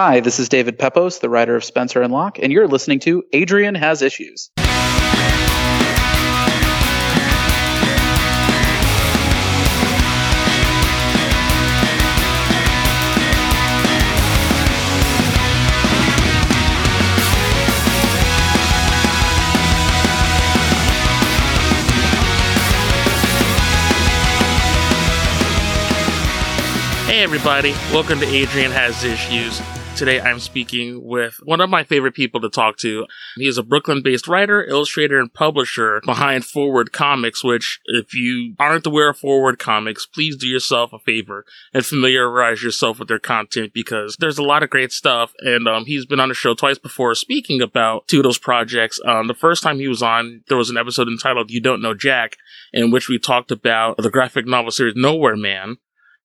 [0.00, 3.24] Hi, this is David Pepos, the writer of Spencer and Locke, and you're listening to
[3.32, 4.48] Adrian Has Issues.
[27.08, 27.72] Hey, everybody.
[27.92, 29.60] Welcome to Adrian Has Issues.
[29.98, 33.04] Today I'm speaking with one of my favorite people to talk to.
[33.34, 38.54] He is a Brooklyn based writer, illustrator, and publisher behind Forward Comics, which, if you
[38.60, 43.18] aren't aware of Forward Comics, please do yourself a favor and familiarize yourself with their
[43.18, 45.32] content because there's a lot of great stuff.
[45.40, 49.00] And um, he's been on the show twice before speaking about two of those projects.
[49.04, 51.94] Um, the first time he was on, there was an episode entitled You Don't Know
[51.94, 52.36] Jack,
[52.72, 55.78] in which we talked about the graphic novel series Nowhere Man.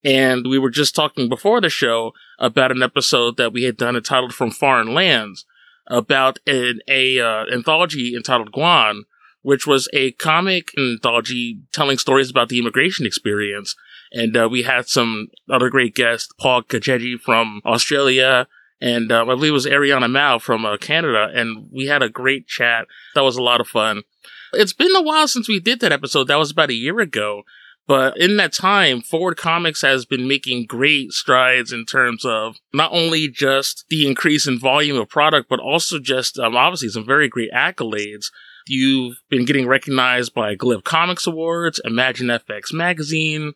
[0.04, 3.96] And we were just talking before the show about an episode that we had done
[3.96, 5.46] entitled From Foreign Lands
[5.88, 9.04] about an a uh, anthology entitled Gwan,
[9.42, 13.76] which was a comic anthology telling stories about the immigration experience.
[14.12, 18.48] And uh, we had some other great guests, Paul Kajeji from Australia,
[18.80, 21.30] and uh, I believe it was Ariana Mao from uh, Canada.
[21.34, 22.86] And we had a great chat.
[23.16, 24.04] That was a lot of fun.
[24.52, 26.28] It's been a while since we did that episode.
[26.28, 27.44] That was about a year ago.
[27.86, 32.92] But in that time, Forward Comics has been making great strides in terms of not
[32.94, 37.28] only just the increase in volume of product, but also just um, obviously some very
[37.28, 38.28] great accolades.
[38.68, 43.54] You've been getting recognized by Glyph Comics Awards, Imagine FX Magazine,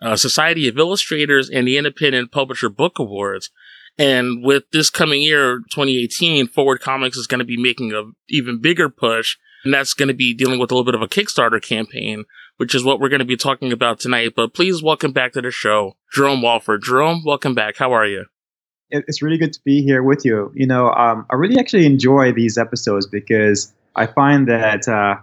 [0.00, 3.50] uh, Society of Illustrators, and the Independent Publisher Book Awards.
[3.98, 8.60] And with this coming year, 2018, Forward Comics is going to be making a even
[8.60, 11.60] bigger push, and that's going to be dealing with a little bit of a Kickstarter
[11.60, 12.24] campaign
[12.56, 14.32] which is what we're going to be talking about tonight.
[14.34, 16.82] But please welcome back to the show, Jerome Walford.
[16.82, 17.76] Jerome, welcome back.
[17.76, 18.26] How are you?
[18.90, 20.52] It's really good to be here with you.
[20.54, 25.16] You know, um, I really actually enjoy these episodes because I find that, uh,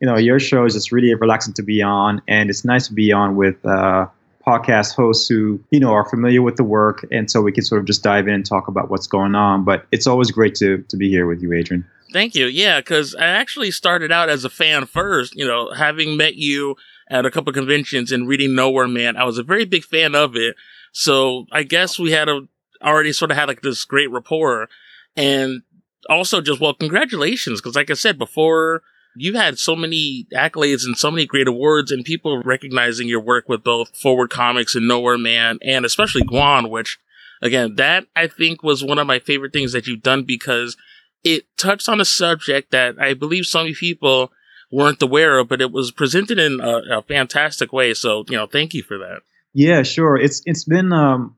[0.00, 2.94] you know, your show is just really relaxing to be on, and it's nice to
[2.94, 4.06] be on with uh,
[4.46, 7.80] podcast hosts who, you know, are familiar with the work, and so we can sort
[7.80, 9.64] of just dive in and talk about what's going on.
[9.64, 11.84] But it's always great to to be here with you, Adrian.
[12.12, 12.46] Thank you.
[12.46, 15.34] Yeah, because I actually started out as a fan first.
[15.34, 16.76] You know, having met you
[17.08, 20.36] at a couple conventions and reading Nowhere Man, I was a very big fan of
[20.36, 20.56] it.
[20.92, 22.42] So I guess we had a
[22.82, 24.68] already sort of had like this great rapport,
[25.16, 25.62] and
[26.08, 28.82] also just well, congratulations, because like I said before.
[29.16, 33.48] You've had so many accolades and so many great awards and people recognizing your work
[33.48, 36.96] with both Forward Comics and Nowhere Man and especially Gwan, which
[37.42, 40.76] again, that I think was one of my favorite things that you've done because
[41.24, 44.32] it touched on a subject that I believe so many people
[44.70, 47.94] weren't aware of, but it was presented in a, a fantastic way.
[47.94, 49.20] So, you know, thank you for that.
[49.52, 50.16] Yeah, sure.
[50.16, 51.36] It's it's been um,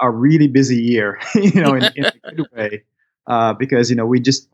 [0.00, 2.84] a really busy year, you know, in, in a good way,
[3.26, 4.48] uh, because you know we just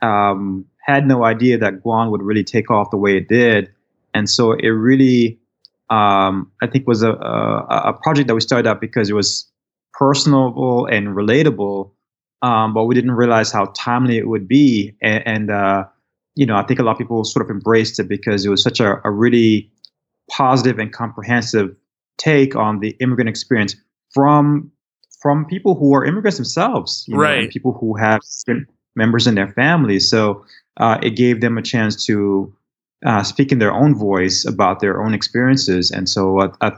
[0.00, 3.70] um, had no idea that Gwan would really take off the way it did,
[4.14, 5.38] and so it really,
[5.90, 9.46] um, I think, was a, a, a project that we started out because it was
[9.92, 11.90] personable and relatable
[12.42, 14.94] um, but we didn't realize how timely it would be.
[15.02, 15.84] And, and uh,
[16.34, 18.62] you know, I think a lot of people sort of embraced it because it was
[18.62, 19.70] such a, a really
[20.30, 21.74] positive and comprehensive
[22.18, 23.74] take on the immigrant experience
[24.12, 24.70] from
[25.20, 27.42] from people who are immigrants themselves, right?
[27.42, 28.20] Know, people who have
[28.96, 30.08] members in their families.
[30.08, 30.44] So
[30.78, 32.52] uh, it gave them a chance to
[33.04, 35.90] uh, speak in their own voice about their own experiences.
[35.90, 36.72] And so, uh, I,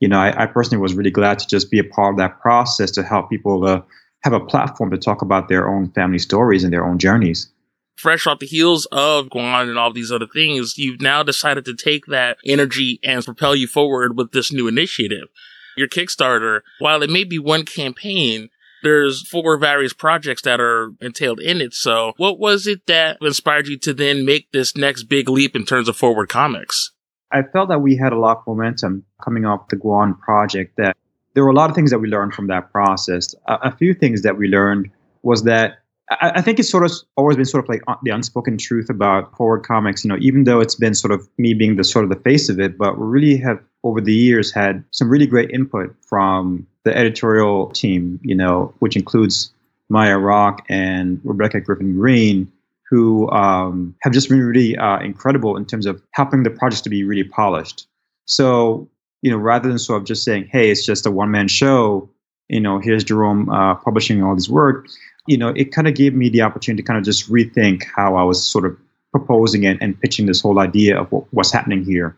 [0.00, 2.40] you know, I, I, personally was really glad to just be a part of that
[2.40, 3.82] process to help people uh,
[4.22, 7.50] have a platform to talk about their own family stories and their own journeys.
[7.96, 11.74] Fresh off the heels of Gwan and all these other things, you've now decided to
[11.74, 15.28] take that energy and propel you forward with this new initiative.
[15.76, 18.50] Your Kickstarter, while it may be one campaign,
[18.82, 21.74] there's four various projects that are entailed in it.
[21.74, 25.64] So what was it that inspired you to then make this next big leap in
[25.64, 26.92] terms of forward comics?
[27.30, 30.96] I felt that we had a lot of momentum coming off the Gwan project that
[31.34, 33.34] there were a lot of things that we learned from that process.
[33.46, 34.90] A, a few things that we learned
[35.22, 35.78] was that
[36.10, 39.36] I, I, think it's sort of always been sort of like the unspoken truth about
[39.36, 40.04] forward comics.
[40.04, 42.48] You know, even though it's been sort of me being the sort of the face
[42.48, 46.66] of it, but we really have over the years had some really great input from
[46.84, 48.18] the editorial team.
[48.22, 49.52] You know, which includes
[49.88, 52.50] Maya Rock and Rebecca Griffin Green,
[52.88, 56.90] who um, have just been really uh, incredible in terms of helping the projects to
[56.90, 57.86] be really polished.
[58.24, 58.88] So
[59.22, 62.08] you know, rather than sort of just saying, hey, it's just a one man show,
[62.48, 64.88] you know, here's Jerome uh, publishing all this work,
[65.26, 68.16] you know, it kind of gave me the opportunity to kind of just rethink how
[68.16, 68.76] I was sort of
[69.10, 72.16] proposing it and pitching this whole idea of what, what's happening here.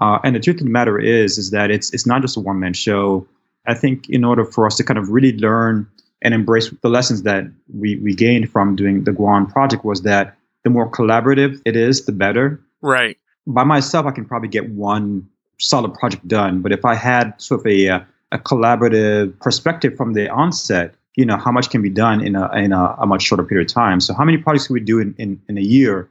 [0.00, 2.40] Uh, and the truth of the matter is, is that it's it's not just a
[2.40, 3.26] one man show.
[3.66, 5.86] I think in order for us to kind of really learn
[6.22, 10.36] and embrace the lessons that we, we gained from doing the Gwan project was that
[10.64, 12.60] the more collaborative it is, the better.
[12.80, 13.18] Right.
[13.46, 15.28] By myself, I can probably get one
[15.62, 16.60] solid project done.
[16.60, 18.00] But if I had sort of a, uh,
[18.32, 22.50] a collaborative perspective from the onset, you know, how much can be done in a,
[22.56, 24.00] in a, a much shorter period of time.
[24.00, 26.08] So how many projects can we do in, in, in a year?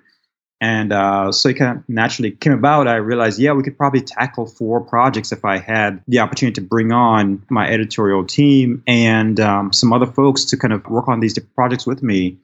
[0.62, 2.88] And uh, so it kind of naturally came about.
[2.88, 6.62] I realized, yeah, we could probably tackle four projects if I had the opportunity to
[6.62, 11.20] bring on my editorial team and um, some other folks to kind of work on
[11.20, 12.38] these projects with me.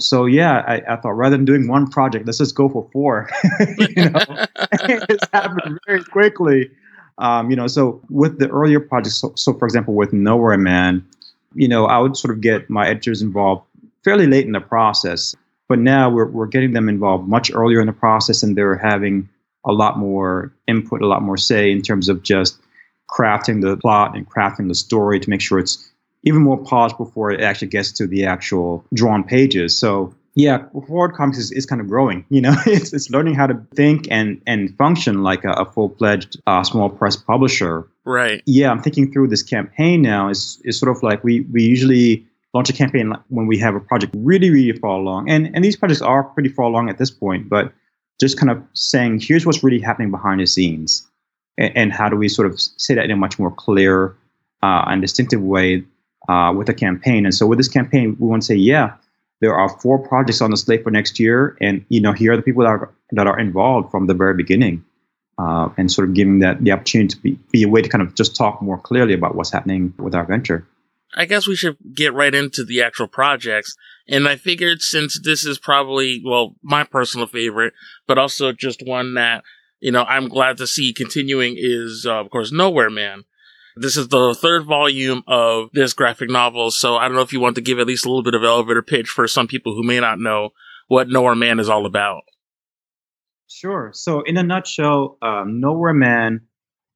[0.00, 3.28] So yeah, I, I, thought rather than doing one project, let's just go for four.
[3.78, 4.20] you know,
[4.82, 6.70] it's happened very quickly.
[7.18, 11.06] Um, you know, so with the earlier projects, so, so for example, with Nowhere Man,
[11.54, 13.64] you know, I would sort of get my editors involved
[14.02, 15.34] fairly late in the process.
[15.68, 19.28] But now we're, we're getting them involved much earlier in the process and they're having
[19.64, 22.58] a lot more input, a lot more say in terms of just
[23.10, 25.90] crafting the plot and crafting the story to make sure it's
[26.24, 29.78] even more polished before it actually gets to the actual drawn pages.
[29.78, 32.24] So yeah, Forward Comics is, is kind of growing.
[32.28, 35.90] You know, it's, it's learning how to think and and function like a, a full
[35.90, 37.88] fledged uh, small press publisher.
[38.04, 38.42] Right.
[38.44, 40.28] Yeah, I'm thinking through this campaign now.
[40.28, 43.80] Is is sort of like we we usually launch a campaign when we have a
[43.80, 45.28] project really, really far along.
[45.28, 47.72] And, and these projects are pretty far along at this point, but
[48.20, 51.04] just kind of saying, here's what's really happening behind the scenes.
[51.58, 54.16] And, and how do we sort of say that in a much more clear
[54.62, 55.82] uh, and distinctive way
[56.28, 57.24] uh, with a campaign.
[57.26, 58.94] And so with this campaign, we want to say, yeah,
[59.40, 61.56] there are four projects on the slate for next year.
[61.60, 64.34] And, you know, here are the people that are, that are involved from the very
[64.34, 64.84] beginning.
[65.36, 68.02] Uh, and sort of giving that the opportunity to be, be a way to kind
[68.02, 70.64] of just talk more clearly about what's happening with our venture.
[71.16, 73.74] I guess we should get right into the actual projects.
[74.08, 77.74] And I figured since this is probably, well, my personal favorite,
[78.06, 79.42] but also just one that,
[79.80, 83.24] you know, I'm glad to see continuing is, uh, of course, Nowhere Man.
[83.76, 86.70] This is the third volume of this graphic novel.
[86.70, 88.44] So I don't know if you want to give at least a little bit of
[88.44, 90.50] elevator pitch for some people who may not know
[90.88, 92.22] what Nowhere Man is all about.
[93.48, 93.90] Sure.
[93.92, 96.40] So in a nutshell, um, Nowhere Man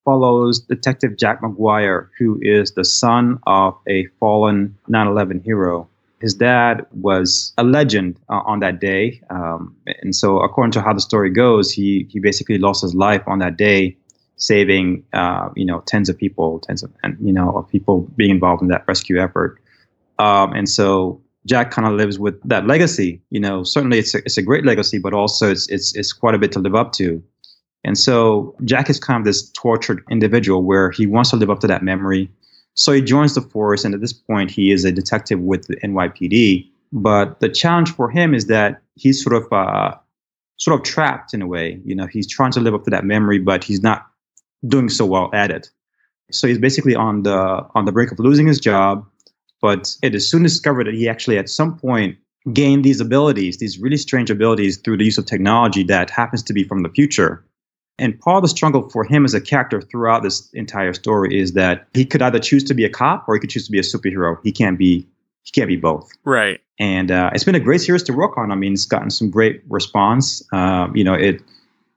[0.05, 5.89] follows Detective Jack McGuire, who is the son of a fallen 9 11 hero.
[6.21, 9.21] His dad was a legend uh, on that day.
[9.31, 13.23] Um, and so, according to how the story goes, he, he basically lost his life
[13.27, 13.97] on that day,
[14.39, 18.31] saving uh, you know tens of people, tens of and you know of people being
[18.31, 19.61] involved in that rescue effort.
[20.19, 23.21] Um, and so Jack kind of lives with that legacy.
[23.31, 26.35] You know, certainly it's a, it's a great legacy, but also it's it's it's quite
[26.35, 27.23] a bit to live up to.
[27.85, 31.61] And so Jack is kind of this tortured individual where he wants to live up
[31.61, 32.31] to that memory.
[32.75, 35.77] So he joins the force, and at this point, he is a detective with the
[35.77, 36.69] NYPD.
[36.93, 39.95] But the challenge for him is that he's sort of uh,
[40.59, 41.81] sort of trapped in a way.
[41.85, 44.08] You know, he's trying to live up to that memory, but he's not
[44.67, 45.71] doing so well at it.
[46.31, 49.07] So he's basically on the on the brink of losing his job.
[49.61, 52.17] But it is soon discovered that he actually, at some point,
[52.53, 56.53] gained these abilities, these really strange abilities through the use of technology that happens to
[56.53, 57.45] be from the future.
[57.99, 61.55] And part of the struggle for him as a character throughout this entire story is
[61.55, 63.79] that he could either choose to be a cop or he could choose to be
[63.79, 64.39] a superhero.
[64.45, 65.07] He can't be
[65.43, 66.11] he can't be both.
[66.25, 66.61] Right.
[66.79, 68.53] And uh, it's been a great series to work on.
[68.53, 70.47] I mean, it's gotten some great response.
[70.53, 71.43] Uh, you know, it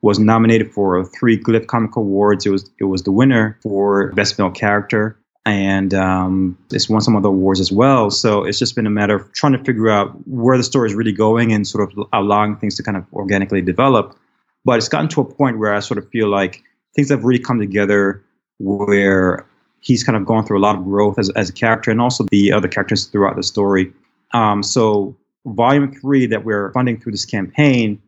[0.02, 2.46] was nominated for three Glyph Comic Awards.
[2.46, 7.16] It was it was the winner for best male character, and um, it's won some
[7.16, 8.10] other awards as well.
[8.10, 10.96] So it's just been a matter of trying to figure out where the story is
[10.96, 14.18] really going and sort of allowing things to kind of organically develop.
[14.66, 16.64] But it's gotten to a point where I sort of feel like
[16.96, 18.24] things have really come together
[18.60, 19.46] where
[19.80, 22.26] he's kind of gone through a lot of growth as, as a character and also
[22.30, 23.92] the other characters throughout the story.
[24.34, 28.00] Um, so, volume three that we're funding through this campaign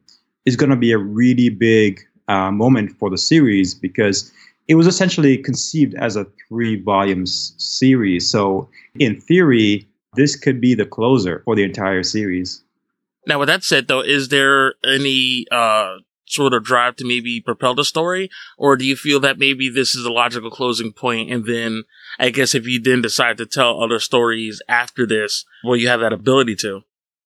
[0.45, 4.31] is going to be a really big uh, moment for the series because
[4.67, 8.29] it was essentially conceived as a three volumes series.
[8.29, 8.69] So,
[8.99, 12.63] in theory, this could be the closer for the entire series.
[13.27, 17.75] Now, with that said, though, is there any uh, sort of drive to maybe propel
[17.75, 18.29] the story?
[18.57, 21.83] Or do you feel that maybe this is a logical closing point and then
[22.19, 26.01] I guess if you then decide to tell other stories after this, well, you have
[26.01, 26.81] that ability to?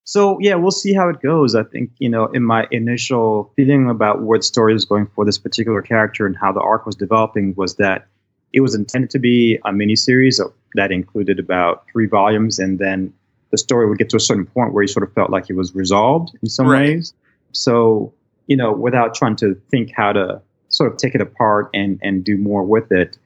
[0.08, 1.54] So yeah, we'll see how it goes.
[1.54, 5.26] I think you know, in my initial feeling about where the story was going for
[5.26, 8.08] this particular character and how the arc was developing was that
[8.54, 10.40] it was intended to be a miniseries
[10.76, 13.14] that included about three volumes, and then
[13.52, 15.58] the story would get to a certain point where you sort of felt like it
[15.58, 16.88] was resolved in some right.
[16.88, 17.14] ways.
[17.52, 18.14] So
[18.48, 22.24] you know, without trying to think how to sort of take it apart and and
[22.24, 23.18] do more with it.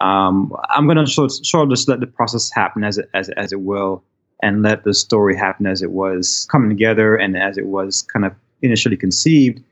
[0.00, 3.28] Um, I'm going to sort, sort of just let the process happen as it, as,
[3.28, 4.02] as it will,
[4.42, 8.24] and let the story happen as it was coming together and as it was kind
[8.24, 8.32] of
[8.62, 9.62] initially conceived,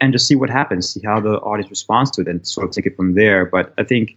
[0.00, 2.72] and just see what happens, see how the audience responds to it, and sort of
[2.72, 3.44] take it from there.
[3.44, 4.16] But I think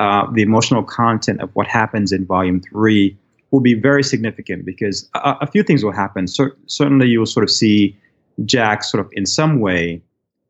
[0.00, 3.16] uh, the emotional content of what happens in Volume Three
[3.50, 6.26] will be very significant because a, a few things will happen.
[6.26, 7.96] Cer- certainly, you will sort of see
[8.44, 10.02] Jack sort of in some way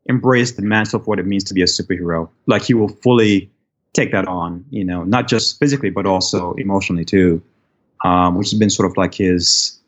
[0.07, 2.29] embrace the mantle of what it means to be a superhero.
[2.47, 3.51] Like he will fully
[3.93, 7.43] take that on, you know, not just physically but also emotionally too,
[8.05, 9.79] um, which has been sort of like his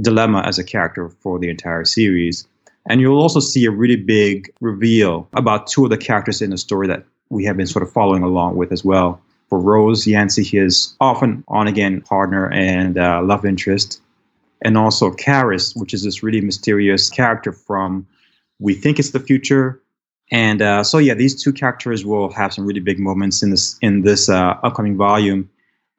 [0.00, 2.46] dilemma as a character for the entire series.
[2.88, 6.58] And you'll also see a really big reveal about two of the characters in the
[6.58, 9.20] story that we have been sort of following along with as well.
[9.48, 14.00] For Rose Yancey, his often on again partner and uh, love interest,
[14.62, 18.06] and also Karis, which is this really mysterious character from
[18.58, 19.80] we think it's the future.
[20.30, 23.78] And uh, so, yeah, these two characters will have some really big moments in this
[23.82, 25.48] in this uh, upcoming volume.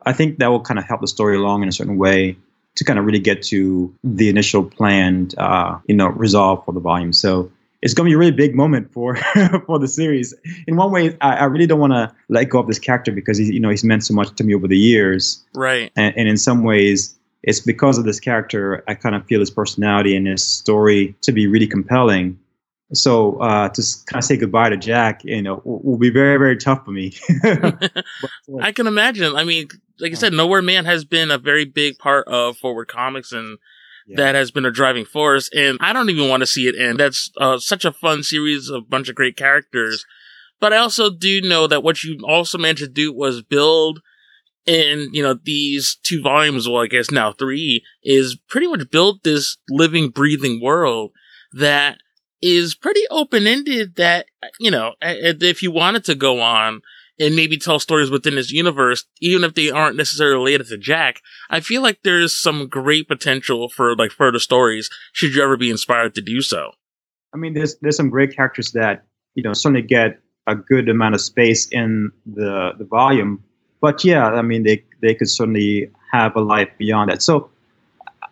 [0.05, 2.37] I think that will kind of help the story along in a certain way
[2.75, 6.79] to kind of really get to the initial planned, uh, you know, resolve for the
[6.79, 7.13] volume.
[7.13, 9.15] So it's going to be a really big moment for
[9.65, 10.33] for the series.
[10.67, 13.37] In one way, I, I really don't want to let go of this character because
[13.37, 15.43] he, you know, he's meant so much to me over the years.
[15.53, 15.91] Right.
[15.95, 19.51] And, and in some ways, it's because of this character I kind of feel his
[19.51, 22.39] personality and his story to be really compelling
[22.93, 26.37] so uh, to kind of say goodbye to Jack, you know, will, will be very,
[26.37, 27.13] very tough for me.
[28.61, 29.35] I can imagine.
[29.35, 29.67] I mean,
[29.99, 33.57] like I said, Nowhere Man has been a very big part of Forward Comics, and
[34.07, 34.17] yeah.
[34.17, 35.49] that has been a driving force.
[35.55, 36.99] And I don't even want to see it end.
[36.99, 40.05] That's uh, such a fun series of a bunch of great characters.
[40.59, 44.01] But I also do know that what you also managed to do was build
[44.65, 49.23] in, you know, these two volumes, well, I guess now three, is pretty much build
[49.23, 51.11] this living, breathing world
[51.53, 51.99] that
[52.41, 54.27] is pretty open ended that,
[54.59, 56.81] you know, if you wanted to go on
[57.19, 61.21] and maybe tell stories within this universe, even if they aren't necessarily related to Jack,
[61.49, 65.71] I feel like there's some great potential for like further stories should you ever be
[65.71, 66.71] inspired to do so.
[67.33, 71.15] I mean, there's there's some great characters that you know certainly get a good amount
[71.15, 73.43] of space in the the volume,
[73.81, 77.21] but yeah, I mean they they could certainly have a life beyond that.
[77.21, 77.49] So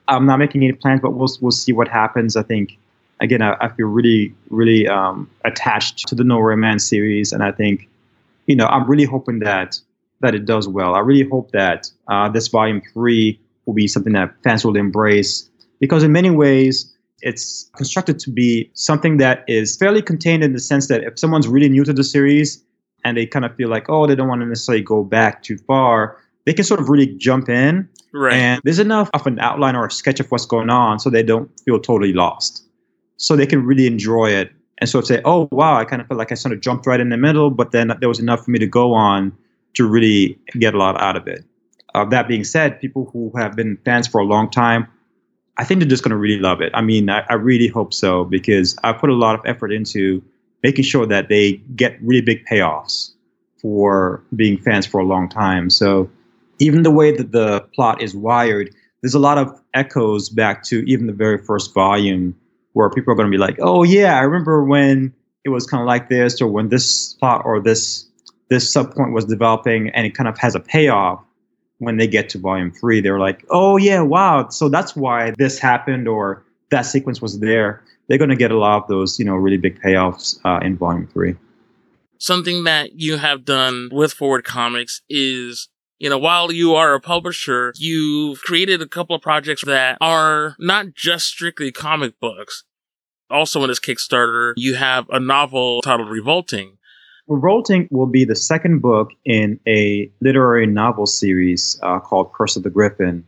[0.07, 2.36] I'm not making any plans, but we'll we'll see what happens.
[2.36, 2.77] I think
[3.24, 7.51] again, I, I feel really, really um, attached to the Nowhere Man series, and I
[7.51, 7.89] think,
[8.46, 9.80] you know, I'm really hoping that
[10.20, 10.96] that it does well.
[10.96, 15.50] I really hope that uh, this volume three will be something that fans will embrace
[15.80, 16.89] because in many ways
[17.22, 21.48] it's constructed to be something that is fairly contained in the sense that if someone's
[21.48, 22.63] really new to the series
[23.03, 25.58] and they kind of feel like oh they don't want to necessarily go back too
[25.58, 27.88] far they can sort of really jump in.
[28.13, 28.36] Right.
[28.36, 31.24] And there's enough of an outline or a sketch of what's going on so they
[31.24, 32.63] don't feel totally lost
[33.17, 36.08] so they can really enjoy it and sort of say, oh, wow, I kind of
[36.08, 38.43] felt like I sort of jumped right in the middle, but then there was enough
[38.43, 39.32] for me to go on
[39.75, 41.43] to really get a lot out of it.
[41.96, 44.88] Uh, that being said, people who have been fans for a long time,
[45.58, 46.72] I think they're just going to really love it.
[46.74, 50.24] I mean, I, I really hope so because I put a lot of effort into
[50.63, 53.12] making sure that they get really big payoffs
[53.62, 55.70] for being fans for a long time.
[55.70, 56.10] So
[56.60, 60.79] even the way that the plot is wired, there's a lot of echoes back to
[60.89, 62.36] even the very first volume
[62.74, 65.13] where people are going to be like, oh yeah, I remember when
[65.46, 68.06] it was kind of like this, or when this plot or this
[68.50, 71.24] this subpoint was developing, and it kind of has a payoff
[71.80, 73.01] when they get to volume three.
[73.01, 77.84] They're like, oh yeah, wow, so that's why this happened, or that sequence was there.
[78.08, 80.77] They're going to get a lot of those, you know, really big payoffs uh, in
[80.77, 81.36] volume three.
[82.18, 85.70] Something that you have done with Forward Comics is
[86.03, 90.53] you know, while you are a publisher, you've created a couple of projects that are
[90.60, 92.65] not just strictly comic books.
[93.29, 96.77] Also, in this Kickstarter, you have a novel titled Revolting.
[97.29, 102.63] Revolting will be the second book in a literary novel series uh, called Curse of
[102.63, 103.24] the Griffin.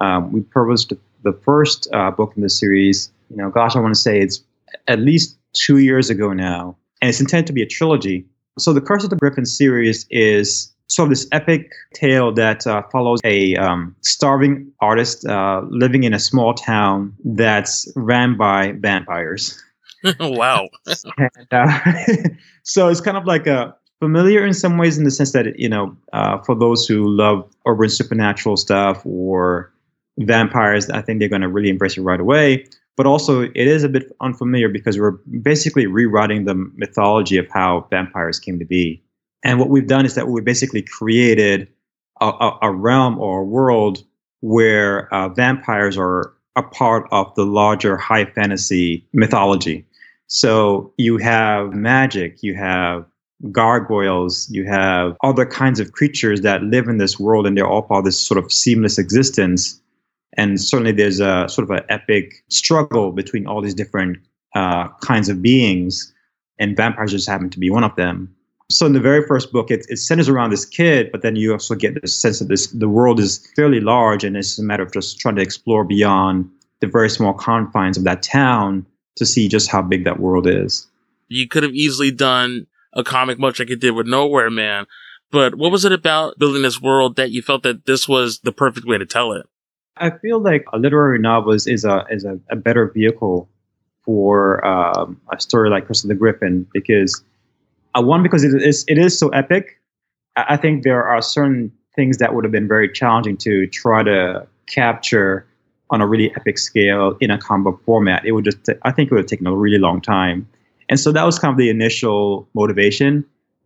[0.00, 3.94] Um, we published the first uh, book in the series, you know, gosh, I want
[3.94, 4.42] to say it's
[4.88, 8.24] at least two years ago now, and it's intended to be a trilogy.
[8.58, 13.20] So the Curse of the Griffin series is so this epic tale that uh, follows
[13.24, 19.62] a um, starving artist uh, living in a small town that's ran by vampires.
[20.20, 20.68] wow!
[21.18, 21.80] and, uh,
[22.62, 25.68] so it's kind of like a familiar in some ways in the sense that you
[25.68, 29.72] know, uh, for those who love urban supernatural stuff or
[30.18, 32.66] vampires, I think they're going to really embrace it right away.
[32.96, 37.86] But also, it is a bit unfamiliar because we're basically rewriting the mythology of how
[37.90, 39.02] vampires came to be.
[39.42, 41.68] And what we've done is that we basically created
[42.20, 44.04] a, a, a realm or a world
[44.40, 49.84] where uh, vampires are a part of the larger high fantasy mythology.
[50.26, 53.04] So you have magic, you have
[53.52, 57.82] gargoyles, you have other kinds of creatures that live in this world, and they're all
[57.82, 59.80] part of this sort of seamless existence.
[60.36, 64.18] And certainly, there's a sort of an epic struggle between all these different
[64.54, 66.12] uh, kinds of beings,
[66.58, 68.35] and vampires just happen to be one of them.
[68.68, 71.52] So in the very first book, it, it centers around this kid, but then you
[71.52, 74.82] also get this sense that this the world is fairly large, and it's a matter
[74.82, 78.84] of just trying to explore beyond the very small confines of that town
[79.16, 80.86] to see just how big that world is.
[81.28, 84.86] You could have easily done a comic much like you did with Nowhere Man,
[85.30, 88.52] but what was it about building this world that you felt that this was the
[88.52, 89.46] perfect way to tell it?
[89.96, 93.48] I feel like a literary novel is, is a is a, a better vehicle
[94.04, 97.22] for um, a story like of the Griffin because
[97.96, 99.80] uh, one because it is it is so epic.
[100.36, 104.02] I, I think there are certain things that would have been very challenging to try
[104.02, 105.46] to capture
[105.90, 108.24] on a really epic scale in a comic book format.
[108.24, 110.48] It would just t- I think it would have taken a really long time,
[110.88, 113.24] and so that was kind of the initial motivation.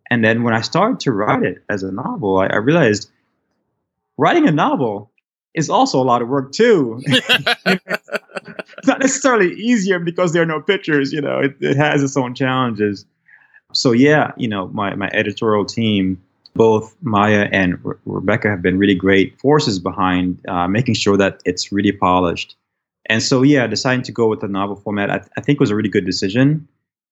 [0.09, 3.09] And then when I started to write it as a novel, I, I realized
[4.17, 5.09] writing a novel
[5.53, 7.01] is also a lot of work too.
[8.81, 11.13] it's not necessarily easier because there are no pictures.
[11.13, 13.05] You know, it, it has its own challenges.
[13.73, 16.21] So yeah, you know, my my editorial team,
[16.55, 21.41] both Maya and Re- Rebecca, have been really great forces behind uh, making sure that
[21.45, 22.55] it's really polished.
[23.07, 25.75] And so yeah, deciding to go with the novel format, I, I think was a
[25.75, 26.67] really good decision.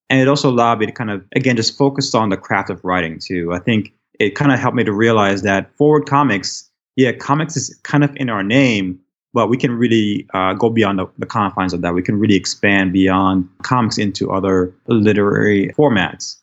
[0.09, 2.83] And it also allowed me to kind of again just focus on the craft of
[2.83, 3.53] writing too.
[3.53, 7.79] I think it kind of helped me to realize that forward comics, yeah, comics is
[7.83, 8.99] kind of in our name,
[9.33, 11.93] but we can really uh, go beyond the, the, confines of that.
[11.93, 16.37] We can really expand beyond comics into other literary formats.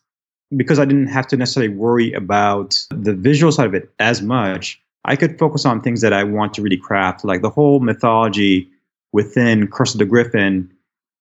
[0.55, 4.81] Because I didn't have to necessarily worry about the visual side of it as much,
[5.05, 8.69] I could focus on things that I want to really craft, like the whole mythology
[9.11, 10.71] within Curse of the Griffin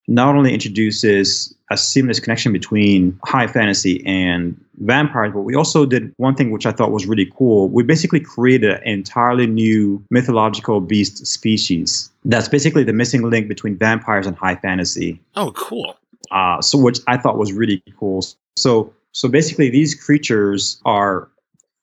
[0.08, 6.12] not only introduces a seamless connection between high fantasy and vampires, but we also did
[6.16, 7.68] one thing which I thought was really cool.
[7.68, 12.10] We basically created an entirely new mythological beast species.
[12.24, 15.20] That's basically the missing link between vampires and high fantasy.
[15.34, 15.96] Oh, cool.
[16.30, 18.24] Uh, so which I thought was really cool.
[18.56, 21.30] So so basically these creatures are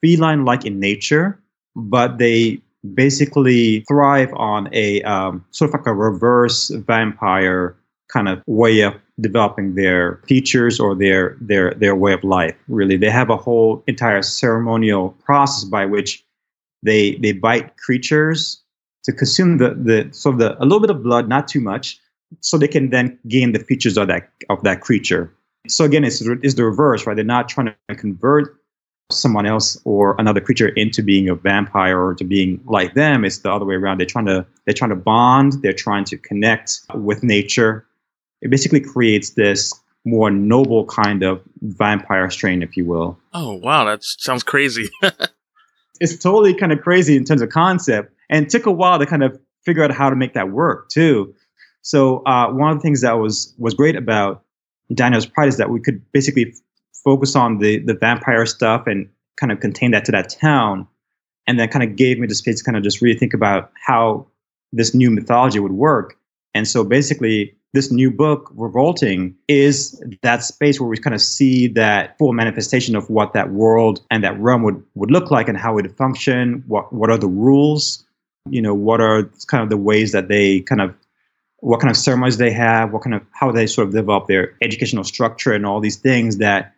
[0.02, 1.42] feline like in nature,
[1.76, 2.62] but they
[2.94, 7.76] basically thrive on a um, sort of like a reverse vampire
[8.08, 12.98] kind of way of developing their features or their their their way of life really.
[12.98, 16.24] They have a whole entire ceremonial process by which
[16.84, 18.62] they they bite creatures
[19.06, 22.00] to consume the the sort of the a little bit of blood not too much
[22.42, 25.34] so they can then gain the features of that of that creature
[25.68, 27.16] so again it's, it's the reverse right?
[27.16, 28.58] They're not trying to convert
[29.12, 33.26] someone else or another creature into being a vampire or to being like them.
[33.26, 34.00] It's the other way around.
[34.00, 35.62] They're trying to they're trying to bond.
[35.62, 37.86] They're trying to connect with nature.
[38.42, 39.74] It basically creates this
[40.06, 43.18] more noble kind of vampire strain, if you will.
[43.34, 44.90] Oh wow, that sounds crazy.
[46.00, 49.06] it's totally kind of crazy in terms of concept, and it took a while to
[49.06, 51.34] kind of figure out how to make that work too.
[51.82, 54.44] So uh, one of the things that was was great about
[54.94, 56.60] Daniel's Pride is that we could basically f-
[57.04, 60.88] focus on the the vampire stuff and kind of contain that to that town,
[61.48, 63.72] and then kind of gave me the space to kind of just really think about
[63.86, 64.26] how
[64.72, 66.18] this new mythology would work.
[66.54, 71.68] And so basically, this new book, Revolting, is that space where we kind of see
[71.70, 75.58] that full manifestation of what that world and that realm would, would look like and
[75.58, 76.64] how it would function.
[76.68, 78.04] What what are the rules?
[78.50, 80.94] You know, what are kind of the ways that they kind of
[81.64, 84.54] what kind of ceremonies they have, what kind of how they sort of develop their
[84.62, 86.74] educational structure and all these things that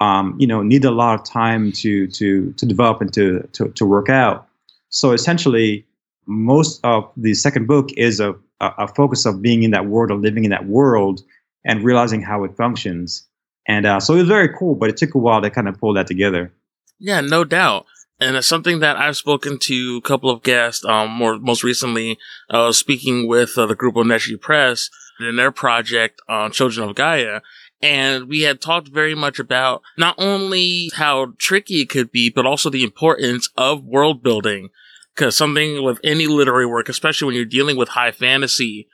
[0.00, 3.68] um, you know need a lot of time to to to develop and to to,
[3.68, 4.48] to work out.
[4.88, 5.86] So essentially,
[6.26, 10.16] most of the second book is a a, focus of being in that world or
[10.16, 11.20] living in that world
[11.64, 13.26] and realizing how it functions.
[13.66, 15.78] And uh, so it was very cool, but it took a while to kind of
[15.78, 16.52] pull that together.
[16.98, 17.86] Yeah, no doubt.
[18.20, 22.18] And it's something that I've spoken to a couple of guests, um, more, most recently,
[22.50, 26.96] uh, speaking with uh, the group of Neshi Press in their project on Children of
[26.96, 27.40] Gaia.
[27.82, 32.44] And we had talked very much about not only how tricky it could be, but
[32.44, 34.68] also the importance of world building
[35.14, 38.88] because something with any literary work, especially when you're dealing with high fantasy,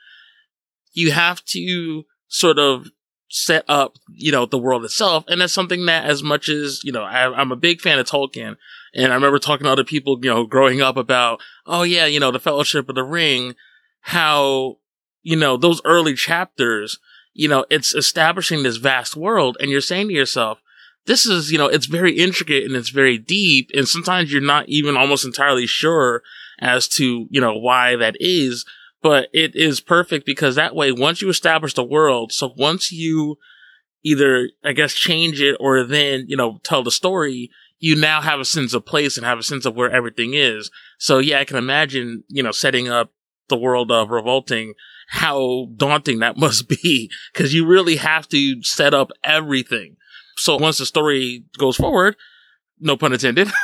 [0.93, 2.89] you have to sort of
[3.29, 5.23] set up, you know, the world itself.
[5.27, 8.07] And that's something that as much as, you know, I, am a big fan of
[8.07, 8.57] Tolkien.
[8.93, 12.19] And I remember talking to other people, you know, growing up about, oh yeah, you
[12.19, 13.55] know, the Fellowship of the Ring,
[14.01, 14.77] how,
[15.23, 16.99] you know, those early chapters,
[17.33, 19.57] you know, it's establishing this vast world.
[19.59, 20.59] And you're saying to yourself,
[21.05, 23.71] this is, you know, it's very intricate and it's very deep.
[23.73, 26.21] And sometimes you're not even almost entirely sure
[26.59, 28.65] as to, you know, why that is.
[29.01, 33.37] But it is perfect because that way, once you establish the world, so once you
[34.03, 38.39] either, I guess, change it or then, you know, tell the story, you now have
[38.39, 40.71] a sense of place and have a sense of where everything is.
[40.97, 43.11] So yeah, I can imagine, you know, setting up
[43.49, 44.73] the world of revolting,
[45.09, 49.95] how daunting that must be because you really have to set up everything
[50.37, 52.15] So once the story goes forward,
[52.79, 53.49] no pun intended,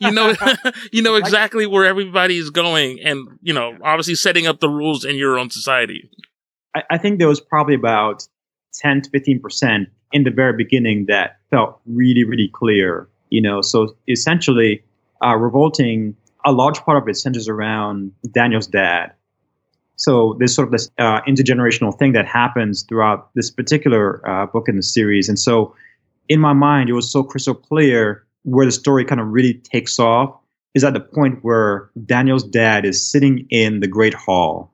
[0.00, 0.34] you know,
[0.92, 5.04] you know exactly where everybody is going and, you know, obviously setting up the rules
[5.04, 6.10] in your own society.
[6.74, 8.26] I, I think there was probably about
[8.74, 13.94] 10 to 15% in the very beginning that felt really, really clear, you know, so
[14.08, 14.82] essentially,
[15.22, 19.12] uh, revolting, a large part of it centers around Daniel's dad.
[19.96, 24.70] So there's sort of this uh, intergenerational thing that happens throughout this particular uh, book
[24.70, 25.28] in the series.
[25.28, 25.74] And so
[26.30, 29.98] in my mind, it was so crystal clear where the story kind of really takes
[29.98, 30.34] off
[30.74, 34.72] is at the point where Daniel's dad is sitting in the Great Hall,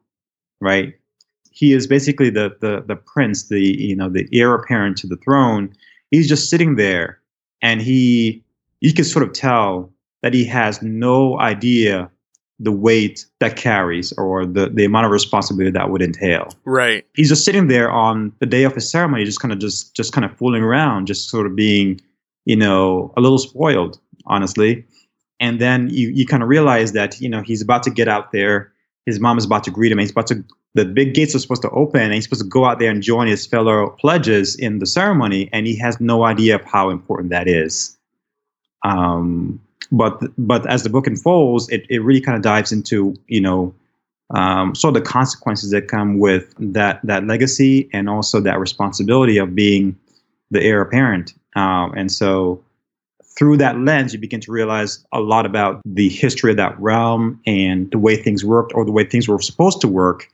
[0.60, 0.94] right?
[1.50, 5.16] He is basically the the the prince, the you know the heir apparent to the
[5.16, 5.74] throne.
[6.12, 7.20] He's just sitting there,
[7.60, 8.44] and he
[8.82, 9.90] you can sort of tell
[10.22, 12.10] that he has no idea
[12.58, 16.54] the weight that carries or the, the amount of responsibility that would entail.
[16.64, 17.04] Right.
[17.16, 20.12] He's just sitting there on the day of his ceremony, just kind of just just
[20.12, 22.00] kind of fooling around, just sort of being
[22.44, 24.84] you know, a little spoiled, honestly.
[25.40, 28.32] And then you, you kind of realize that, you know, he's about to get out
[28.32, 28.72] there.
[29.06, 29.98] His mom is about to greet him.
[29.98, 32.64] He's about to, the big gates are supposed to open and he's supposed to go
[32.64, 35.50] out there and join his fellow pledges in the ceremony.
[35.52, 37.98] And he has no idea of how important that is.
[38.84, 43.40] Um, but, but as the book unfolds, it, it really kind of dives into, you
[43.40, 43.74] know,
[44.34, 49.36] um, sort of the consequences that come with that, that legacy and also that responsibility
[49.36, 49.98] of being
[50.50, 51.34] the heir apparent.
[51.54, 52.62] Um, and so
[53.36, 57.40] through that lens, you begin to realize a lot about the history of that realm
[57.46, 60.28] and the way things worked or the way things were supposed to work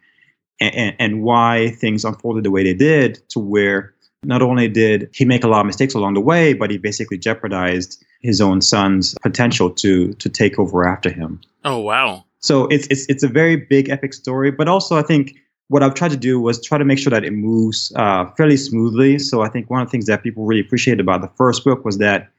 [0.60, 5.24] and, and why things unfolded the way they did to where not only did he
[5.24, 9.14] make a lot of mistakes along the way, but he basically jeopardized his own son's
[9.22, 11.40] potential to to take over after him.
[11.64, 12.24] Oh wow.
[12.40, 15.36] So it's it's it's a very big epic story, but also I think
[15.68, 18.56] what I've tried to do was try to make sure that it moves uh, fairly
[18.56, 19.18] smoothly.
[19.18, 21.84] So I think one of the things that people really appreciated about the first book
[21.84, 22.30] was that,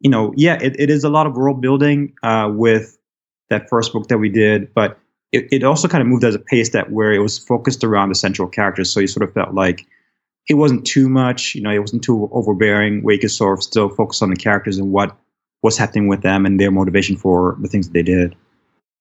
[0.00, 2.96] you know, yeah, it, it is a lot of world building uh, with
[3.50, 4.98] that first book that we did, but
[5.32, 8.10] it, it also kind of moved at a pace that where it was focused around
[8.10, 8.92] the central characters.
[8.92, 9.84] So you sort of felt like
[10.48, 13.64] it wasn't too much, you know, it wasn't too overbearing, where you could sort of
[13.64, 15.16] still focus on the characters and what
[15.62, 18.34] was happening with them and their motivation for the things that they did.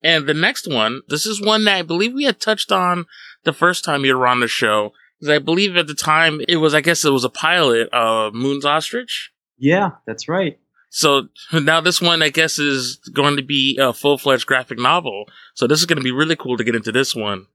[0.04, 3.06] And the next one, this is one that I believe we had touched on
[3.44, 4.94] the first time you were on the show.
[5.20, 8.34] Because I believe at the time it was, I guess it was a pilot of
[8.34, 9.32] Moon's Ostrich.
[9.58, 10.60] Yeah, that's right.
[10.90, 15.26] So now this one, I guess, is going to be a full fledged graphic novel.
[15.54, 17.48] So this is going to be really cool to get into this one.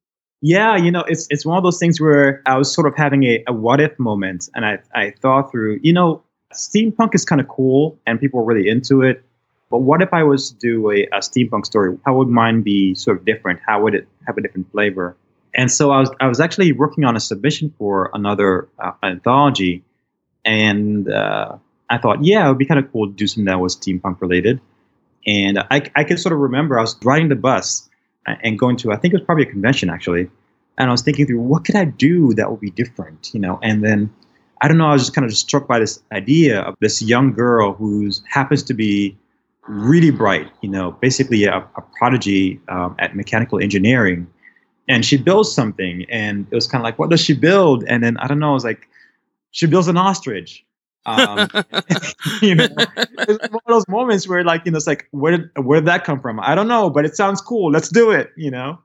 [0.42, 3.24] Yeah, you know, it's it's one of those things where I was sort of having
[3.24, 7.40] a, a what if moment, and I I thought through, you know, steampunk is kind
[7.40, 9.24] of cool, and people are really into it.
[9.70, 11.96] But what if I was to do a, a steampunk story?
[12.04, 13.60] How would mine be sort of different?
[13.64, 15.16] How would it have a different flavor?
[15.54, 19.84] And so I was I was actually working on a submission for another uh, anthology,
[20.44, 21.56] and uh,
[21.88, 24.20] I thought, yeah, it would be kind of cool to do something that was steampunk
[24.20, 24.60] related.
[25.26, 27.88] And I I can sort of remember I was riding the bus
[28.26, 30.30] and going to I think it was probably a convention actually,
[30.78, 33.58] and I was thinking through what could I do that would be different, you know,
[33.62, 34.12] and then.
[34.60, 34.86] I don't know.
[34.86, 38.62] I was just kind of struck by this idea of this young girl who happens
[38.64, 39.16] to be
[39.66, 44.26] really bright, you know, basically a, a prodigy um, at mechanical engineering.
[44.88, 47.84] And she builds something, and it was kind of like, what does she build?
[47.86, 48.88] And then I don't know, I was like,
[49.52, 50.64] she builds an ostrich.
[51.06, 51.48] Um,
[52.42, 55.50] you know, it's one of those moments where, like, you know, it's like, where did
[55.56, 56.40] where did that come from?
[56.40, 57.70] I don't know, but it sounds cool.
[57.70, 58.32] Let's do it.
[58.36, 58.80] You know.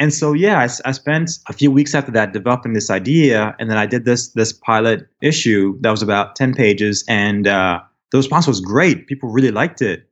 [0.00, 3.70] And so, yeah, I, I spent a few weeks after that developing this idea, and
[3.70, 8.18] then I did this this pilot issue that was about ten pages, and uh, the
[8.18, 9.06] response was great.
[9.06, 10.10] People really liked it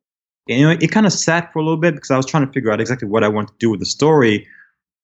[0.49, 2.53] you know, it kind of sat for a little bit because I was trying to
[2.53, 4.47] figure out exactly what I want to do with the story.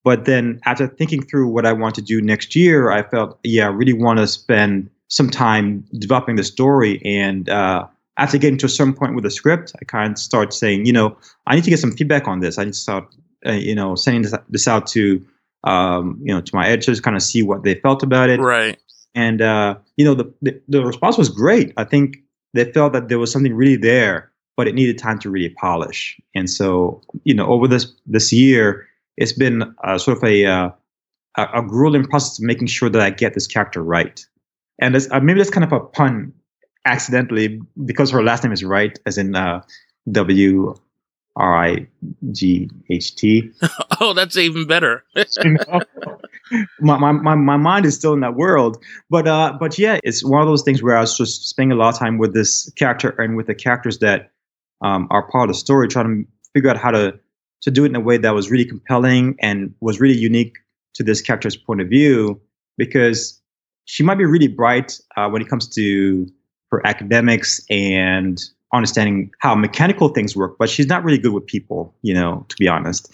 [0.03, 3.67] But then after thinking through what I want to do next year, I felt, yeah,
[3.67, 7.01] I really want to spend some time developing the story.
[7.05, 10.53] And uh, after getting to a certain point with the script, I kind of start
[10.53, 11.17] saying, you know,
[11.47, 12.59] I need to get some feedback on this.
[12.59, 13.15] I need to start,
[13.47, 15.25] uh, you know, sending this, this out to,
[15.65, 18.41] um, you know, to my editors, kind of see what they felt about it.
[18.41, 18.79] Right.
[19.15, 21.73] And, uh, you know, the, the, the response was great.
[21.77, 22.19] I think
[22.53, 26.21] they felt that there was something really there but it needed time to really polish.
[26.35, 30.71] And so, you know, over this this year, it's been uh, sort of a, uh,
[31.37, 34.25] a grueling process of making sure that I get this character right.
[34.81, 36.33] And uh, maybe that's kind of a pun
[36.85, 39.63] accidentally because her last name is Wright, as in uh,
[40.11, 40.75] W
[41.37, 41.87] R I
[42.33, 43.51] G H T.
[44.01, 45.05] oh, that's even better.
[45.15, 45.81] you know?
[46.81, 48.83] my, my, my, my mind is still in that world.
[49.11, 51.81] But uh, but yeah, it's one of those things where I was just spending a
[51.81, 54.31] lot of time with this character and with the characters that
[54.83, 57.19] um, are part of the story, trying to figure out how to
[57.63, 60.55] to do it in a way that was really compelling and was really unique
[60.95, 62.41] to this character's point of view,
[62.77, 63.41] because
[63.87, 66.27] she might be really bright uh, when it comes to
[66.71, 68.43] her academics and
[68.75, 72.57] understanding how mechanical things work, but she's not really good with people, you know, to
[72.59, 73.13] be honest.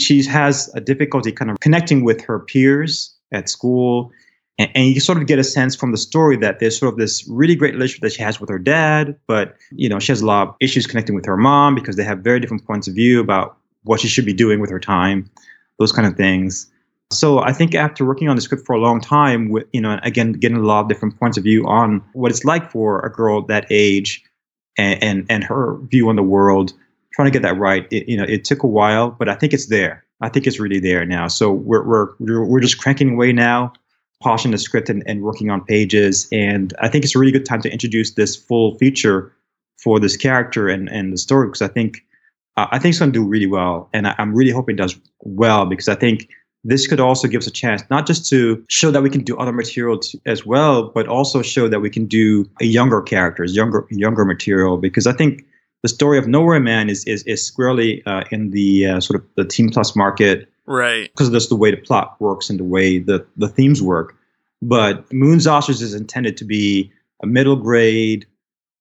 [0.00, 4.10] She has a difficulty kind of connecting with her peers at school.
[4.58, 6.98] And, and, you sort of get a sense from the story that there's sort of
[6.98, 10.20] this really great relationship that she has with her dad, but you know, she has
[10.20, 12.94] a lot of issues connecting with her mom because they have very different points of
[12.94, 15.28] view about what she should be doing with her time,
[15.78, 16.70] those kind of things.
[17.12, 19.98] So I think after working on the script for a long time, with you know,
[20.02, 23.10] again, getting a lot of different points of view on what it's like for a
[23.10, 24.24] girl that age
[24.78, 26.72] and, and, and her view on the world,
[27.12, 27.86] trying to get that right.
[27.90, 30.04] It, you know, it took a while, but I think it's there.
[30.20, 31.28] I think it's really there now.
[31.28, 33.72] So we're we're we're just cranking away now,
[34.22, 36.28] polishing the script and, and working on pages.
[36.30, 39.32] And I think it's a really good time to introduce this full feature
[39.78, 42.04] for this character and and the story because I think
[42.56, 44.78] uh, I think it's going to do really well, and I, am really hoping it
[44.78, 46.28] does well because I think
[46.64, 49.36] this could also give us a chance not just to show that we can do
[49.36, 53.56] other material t- as well, but also show that we can do a younger characters,
[53.56, 54.76] younger younger material.
[54.76, 55.44] Because I think
[55.82, 59.26] the story of Nowhere Man is is, is squarely uh, in the uh, sort of
[59.36, 61.10] the Teen Plus market, right?
[61.12, 64.14] Because that's the way the plot works and the way the the themes work.
[64.60, 68.26] But Moon's Ostrich is intended to be a middle grade,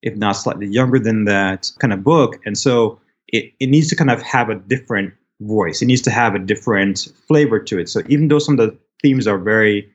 [0.04, 3.96] if not slightly younger than that, kind of book, and so it, it needs to
[3.96, 5.82] kind of have a different voice.
[5.82, 7.90] It needs to have a different flavor to it.
[7.90, 9.90] So even though some of the themes are very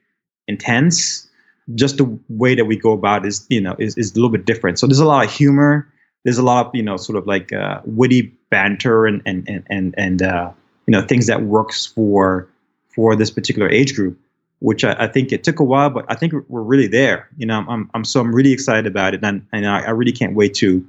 [0.49, 1.29] intense,
[1.75, 4.45] just the way that we go about is you know is, is a little bit
[4.45, 4.79] different.
[4.79, 5.91] So there's a lot of humor.
[6.25, 9.65] There's a lot of you know sort of like uh, witty banter and and and
[9.69, 10.53] and, and uh,
[10.87, 12.49] you know things that works for
[12.95, 14.19] for this particular age group.
[14.61, 17.29] Which I, I, think it took a while, but I think we're really there.
[17.37, 20.13] You know, I'm, I'm so I'm really excited about it, and and I, I really
[20.13, 20.83] can't wait to,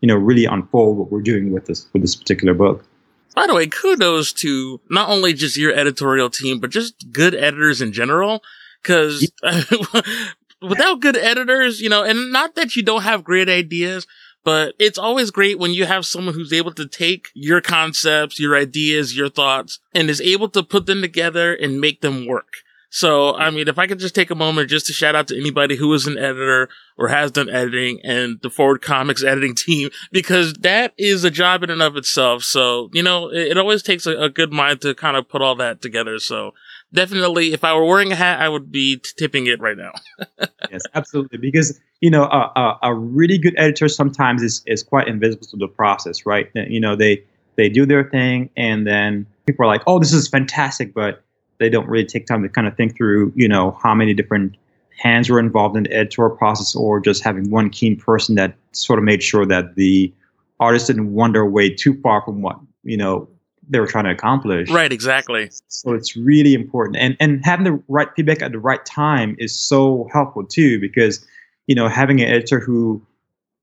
[0.00, 2.84] you know, really unfold what we're doing with this with this particular book.
[3.34, 7.80] By the way, kudos to not only just your editorial team, but just good editors
[7.80, 8.42] in general.
[8.82, 9.30] Cause
[10.62, 14.06] without good editors, you know, and not that you don't have great ideas,
[14.44, 18.56] but it's always great when you have someone who's able to take your concepts, your
[18.56, 22.56] ideas, your thoughts, and is able to put them together and make them work.
[22.94, 25.40] So, I mean, if I could just take a moment just to shout out to
[25.40, 29.88] anybody who is an editor or has done editing and the Forward Comics editing team,
[30.12, 32.44] because that is a job in and of itself.
[32.44, 35.40] So, you know, it, it always takes a, a, good mind to kind of put
[35.40, 36.18] all that together.
[36.18, 36.52] So
[36.92, 39.92] definitely, if I were wearing a hat, I would be t- tipping it right now.
[40.70, 41.38] yes, absolutely.
[41.38, 45.56] Because, you know, a, a, a really good editor sometimes is, is quite invisible to
[45.56, 46.50] the process, right?
[46.54, 47.24] You know, they,
[47.56, 51.24] they do their thing and then people are like, oh, this is fantastic, but
[51.58, 54.56] they don't really take time to kind of think through, you know, how many different
[54.98, 58.98] hands were involved in the editorial process or just having one keen person that sort
[58.98, 60.12] of made sure that the
[60.60, 63.28] artist didn't wander away too far from what, you know,
[63.68, 64.70] they were trying to accomplish.
[64.70, 65.50] Right, exactly.
[65.68, 66.96] So it's really important.
[66.96, 71.24] And and having the right feedback at the right time is so helpful too, because,
[71.66, 73.00] you know, having an editor who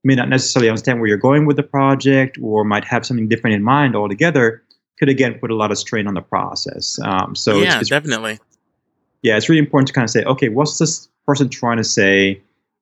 [0.02, 3.54] may not necessarily understand where you're going with the project or might have something different
[3.54, 4.62] in mind altogether
[5.00, 7.00] could again put a lot of strain on the process.
[7.02, 8.38] Um, so yeah, it's, it's, definitely.
[9.22, 12.40] Yeah, it's really important to kind of say, okay, what's this person trying to say,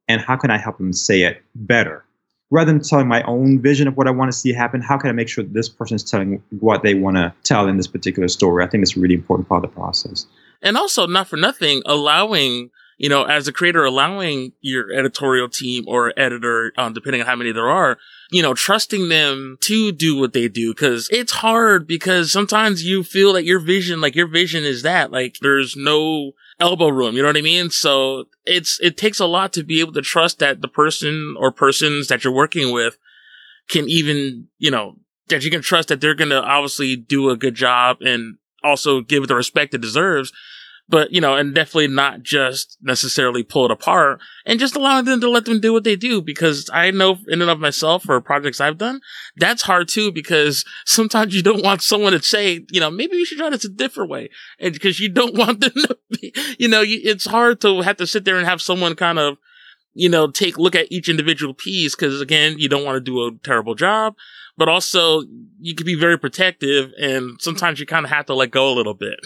[0.09, 2.05] and how can I help them say it better?
[2.51, 5.11] Rather than telling my own vision of what I want to see happen, how can
[5.11, 7.87] I make sure that this person is telling what they want to tell in this
[7.87, 8.65] particular story?
[8.65, 10.27] I think it's a really important part of the process.
[10.61, 15.85] And also, not for nothing, allowing you know, as a creator, allowing your editorial team
[15.87, 17.97] or editor, um, depending on how many there are,
[18.33, 20.75] you know, trusting them to do what they do.
[20.75, 25.13] Cause it's hard because sometimes you feel that your vision, like your vision is that,
[25.13, 27.15] like there's no elbow room.
[27.15, 27.71] You know what I mean?
[27.71, 31.53] So it's, it takes a lot to be able to trust that the person or
[31.53, 32.99] persons that you're working with
[33.69, 34.97] can even, you know,
[35.29, 39.03] that you can trust that they're going to obviously do a good job and also
[39.03, 40.33] give it the respect it deserves
[40.88, 45.20] but you know, and definitely not just necessarily pull it apart and just allowing them
[45.20, 48.20] to let them do what they do because I know in and of myself for
[48.20, 49.01] projects I've done,
[49.37, 53.24] that's hard too because sometimes you don't want someone to say, you know, maybe we
[53.24, 54.31] should try this a different way.
[54.59, 58.07] And because you don't want them to be, you know, it's hard to have to
[58.07, 59.37] sit there and have someone kind of,
[59.92, 63.27] you know, take look at each individual piece because again, you don't want to do
[63.27, 64.14] a terrible job,
[64.57, 65.22] but also
[65.61, 68.74] you can be very protective and sometimes you kind of have to let go a
[68.74, 69.18] little bit.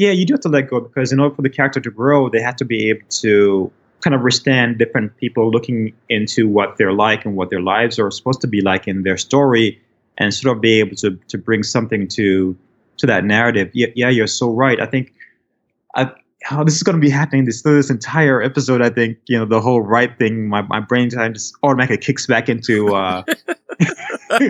[0.00, 2.30] Yeah, you do have to let go because in order for the character to grow,
[2.30, 6.94] they have to be able to kind of withstand different people looking into what they're
[6.94, 9.78] like and what their lives are supposed to be like in their story
[10.16, 12.56] and sort of be able to to bring something to
[12.96, 13.70] to that narrative.
[13.74, 14.80] Yeah, yeah you're so right.
[14.80, 15.12] I think
[15.94, 16.10] I,
[16.44, 18.80] how this is going to be happening this this entire episode.
[18.80, 20.48] I think you know the whole right thing.
[20.48, 23.22] My my brain time just automatically kicks back into uh,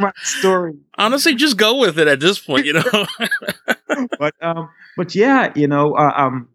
[0.00, 0.74] my story.
[0.96, 2.64] Honestly, just go with it at this point.
[2.64, 3.06] You know.
[4.18, 6.48] but um, but yeah, you know, uh, um,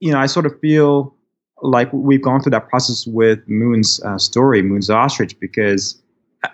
[0.00, 1.14] you know, I sort of feel
[1.62, 6.00] like we've gone through that process with Moon's uh, story, Moon's Ostrich, because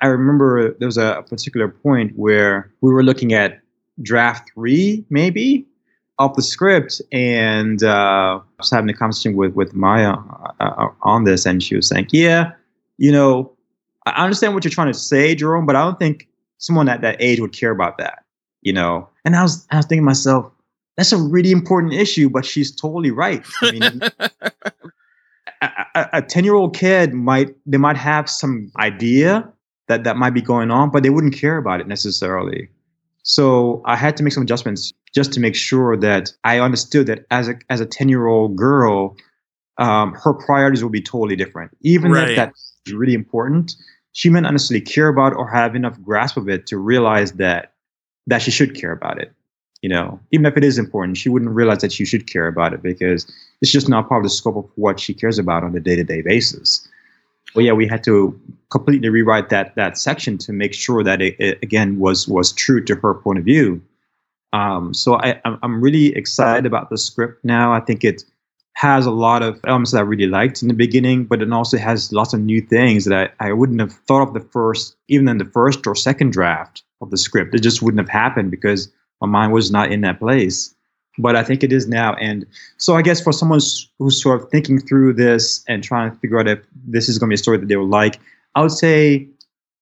[0.03, 3.61] I remember there was a particular point where we were looking at
[4.03, 5.66] draft three, maybe,
[6.18, 10.14] of the script, and uh, I was having a conversation with with Maya
[10.61, 12.53] uh, uh, on this, and she was saying, "Yeah,
[12.99, 13.53] you know,
[14.07, 17.16] I understand what you're trying to say, Jerome, but I don't think someone at that
[17.20, 18.25] age would care about that."
[18.66, 20.50] You know, and I was I was thinking to myself,
[20.96, 23.44] that's a really important issue, but she's totally right.
[23.62, 24.00] I mean,
[25.94, 29.48] a 10 year old kid might, they might have some idea
[29.88, 32.68] that that might be going on, but they wouldn't care about it necessarily.
[33.22, 37.24] So I had to make some adjustments just to make sure that I understood that
[37.31, 39.16] as a, as a 10 year old girl,
[39.79, 41.70] um, her priorities will be totally different.
[41.83, 42.31] Even right.
[42.31, 43.76] if that's really important,
[44.12, 47.74] she may not necessarily care about or have enough grasp of it to realize that
[48.26, 49.32] that she should care about it
[49.82, 52.72] you know, even if it is important, she wouldn't realize that she should care about
[52.72, 55.76] it because it's just not part of the scope of what she cares about on
[55.76, 56.88] a day to day basis.
[57.54, 58.38] But yeah, we had to
[58.70, 62.82] completely rewrite that that section to make sure that it, it again was was true
[62.84, 63.80] to her point of view.
[64.52, 67.72] Um, so I, I'm really excited about the script now.
[67.72, 68.24] I think it
[68.76, 71.78] has a lot of elements that I really liked in the beginning, but it also
[71.78, 75.28] has lots of new things that I, I wouldn't have thought of the first, even
[75.28, 77.54] in the first or second draft of the script.
[77.54, 80.74] It just wouldn't have happened because my mind was not in that place
[81.18, 82.14] but I think it is now.
[82.14, 83.60] And so I guess for someone
[83.98, 87.28] who's sort of thinking through this and trying to figure out if this is going
[87.28, 88.20] to be a story that they would like,
[88.54, 89.26] I would say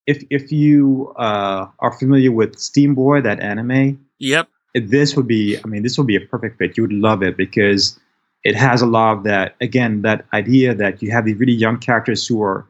[0.06, 5.56] if if you uh, are familiar with Steamboy, that anime, yep, this would be.
[5.64, 6.76] I mean, this would be a perfect fit.
[6.76, 7.98] You would love it because
[8.44, 9.56] it has a lot of that.
[9.60, 12.66] Again, that idea that you have these really young characters who are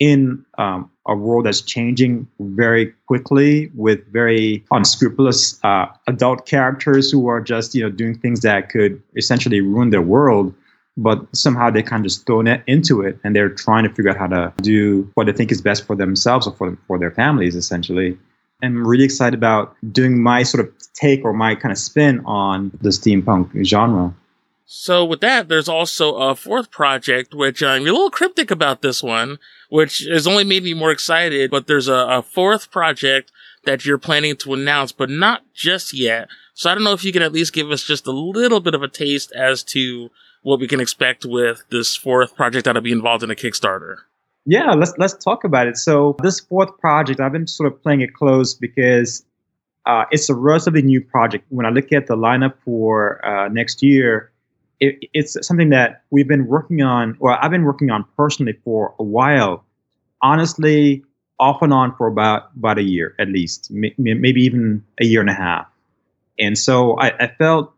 [0.00, 7.28] in um, a world that's changing very quickly with very unscrupulous uh, adult characters who
[7.28, 10.52] are just you know doing things that could essentially ruin their world
[10.96, 14.10] but somehow they kind of just thrown it into it and they're trying to figure
[14.10, 17.10] out how to do what they think is best for themselves or for, for their
[17.10, 18.18] families essentially
[18.62, 22.70] i'm really excited about doing my sort of take or my kind of spin on
[22.80, 24.12] the steampunk genre
[24.66, 29.02] so with that, there's also a fourth project, which I'm a little cryptic about this
[29.02, 31.50] one, which has only made me more excited.
[31.50, 33.30] But there's a, a fourth project
[33.64, 36.28] that you're planning to announce, but not just yet.
[36.54, 38.74] So I don't know if you can at least give us just a little bit
[38.74, 40.10] of a taste as to
[40.42, 43.96] what we can expect with this fourth project that'll be involved in a Kickstarter.
[44.46, 45.76] Yeah, let's let's talk about it.
[45.76, 49.24] So this fourth project, I've been sort of playing it close because
[49.86, 51.46] uh, it's a relatively new project.
[51.48, 54.30] When I look at the lineup for uh, next year,
[54.80, 58.94] it, it's something that we've been working on, or I've been working on personally for
[58.98, 59.64] a while.
[60.22, 61.04] Honestly,
[61.38, 65.30] off and on for about about a year at least, maybe even a year and
[65.30, 65.66] a half.
[66.38, 67.72] And so I, I felt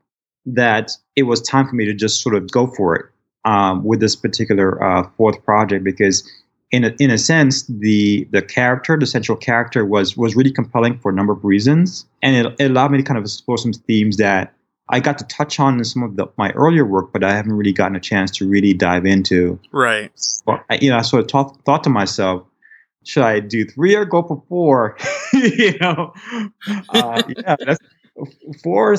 [0.46, 3.06] that it was time for me to just sort of go for it
[3.44, 6.28] um, with this particular uh, fourth project because
[6.72, 10.98] in a, in a sense, the the character, the central character, was was really compelling
[10.98, 13.72] for a number of reasons, and it, it allowed me to kind of explore some
[13.72, 14.52] themes that
[14.88, 17.72] I got to touch on some of the, my earlier work, but I haven't really
[17.72, 19.58] gotten a chance to really dive into.
[19.72, 20.12] Right.
[20.14, 22.46] So I, you know, I sort of thought, thought to myself,
[23.04, 24.96] should I do three or go for four?
[25.32, 26.12] you know,
[26.90, 27.78] uh, yeah, that's
[28.62, 28.96] four.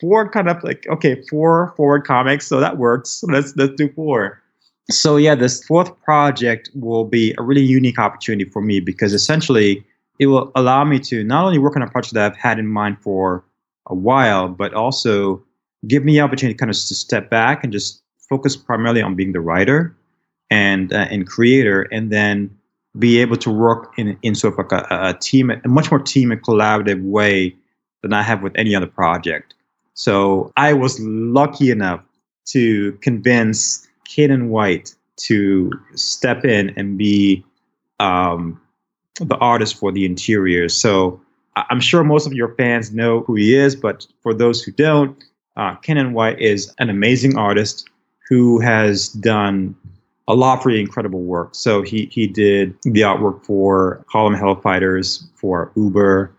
[0.00, 3.22] Four kind of like okay, four forward comics, so that works.
[3.28, 4.42] let's let's do four.
[4.90, 9.86] So yeah, this fourth project will be a really unique opportunity for me because essentially
[10.18, 12.66] it will allow me to not only work on a project that I've had in
[12.66, 13.44] mind for
[13.86, 15.42] a while, but also
[15.86, 19.14] give me the opportunity to kind of to step back and just focus primarily on
[19.14, 19.94] being the writer
[20.50, 22.50] and uh, and creator, and then
[22.98, 26.00] be able to work in in sort of like a, a team, a much more
[26.00, 27.54] team and collaborative way
[28.02, 29.54] than I have with any other project.
[29.94, 32.02] So I was lucky enough
[32.46, 37.44] to convince Caanan White to step in and be
[38.00, 38.60] um,
[39.20, 40.68] the artist for the interior.
[40.68, 41.20] So
[41.56, 45.22] I'm sure most of your fans know who he is, but for those who don't,
[45.56, 47.88] uh, Caanan White is an amazing artist
[48.28, 49.76] who has done
[50.26, 51.54] a lot of really incredible work.
[51.54, 56.34] So he he did the artwork for Harlem Hellfighters, for Uber.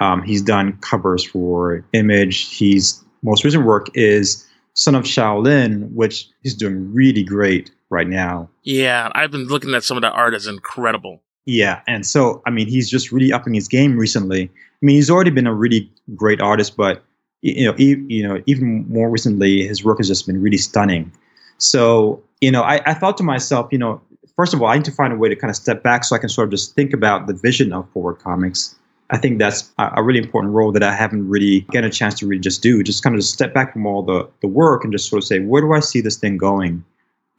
[0.00, 2.54] Um, he's done covers for Image.
[2.54, 8.48] He's most recent work is Son of Shaolin, which he's doing really great right now.
[8.62, 11.22] Yeah, I've been looking at some of that art; is incredible.
[11.46, 14.42] Yeah, and so I mean, he's just really upping his game recently.
[14.44, 17.04] I mean, he's already been a really great artist, but
[17.42, 21.12] you know, e- you know, even more recently, his work has just been really stunning.
[21.58, 24.00] So you know, I, I thought to myself, you know,
[24.34, 26.14] first of all, I need to find a way to kind of step back so
[26.14, 28.74] I can sort of just think about the vision of Forward Comics.
[29.10, 32.26] I think that's a, really important role that I haven't really gotten a chance to
[32.26, 32.82] really just do.
[32.82, 35.26] Just kind of just step back from all the the work and just sort of
[35.26, 36.84] say, where do I see this thing going?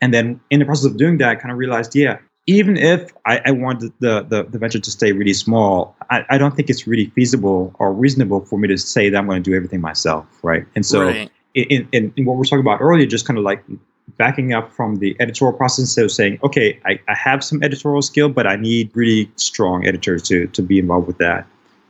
[0.02, 3.12] And then in the process of doing that, I kind of realized, yeah, even if
[3.26, 6.70] I, I want the, the, the venture to stay really small, I, I don't think
[6.70, 9.82] it's really feasible or reasonable for me to say that I'm going to do everything
[9.82, 10.66] myself, right?
[10.74, 11.30] And so, right.
[11.54, 13.64] In, in, in, what we are talking about earlier, just kind of like
[14.18, 18.02] backing up from the editorial process instead of saying, okay, I, I have some editorial
[18.02, 21.48] skill, but I need really strong editors to, to be involved with that.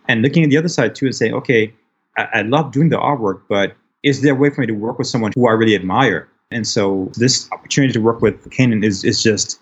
[0.08, 1.74] And looking at the other side too and saying, okay,
[2.18, 4.98] I, I love doing the artwork, but is there a way for me to work
[4.98, 6.30] with someone who I really admire?
[6.50, 9.60] And so this opportunity to work with Caanan is, is just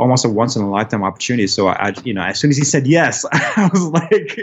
[0.00, 1.46] almost a once in a lifetime opportunity.
[1.46, 4.38] So I, you know, as soon as he said yes, I was like,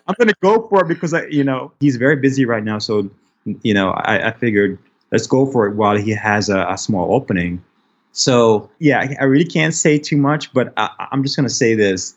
[0.06, 2.78] I'm going to go for it because I, you know, he's very busy right now.
[2.78, 3.10] So,
[3.62, 4.78] you know, I, I figured
[5.12, 7.62] let's go for it while he has a, a, small opening.
[8.12, 11.74] So yeah, I really can't say too much, but I, I'm just going to say
[11.74, 12.16] this: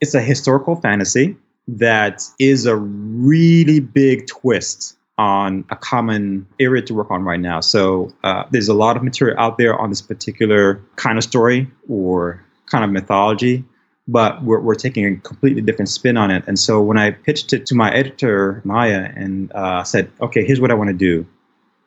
[0.00, 6.94] it's a historical fantasy that is a really big twist on a common area to
[6.94, 7.60] work on right now.
[7.60, 11.70] So uh, there's a lot of material out there on this particular kind of story
[11.88, 13.64] or kind of mythology,
[14.08, 16.44] but we're, we're taking a completely different spin on it.
[16.46, 20.60] And so when I pitched it to my editor, Maya, and uh, said, okay, here's
[20.60, 21.26] what I want to do,